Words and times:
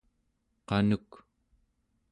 qanuk 0.67 1.11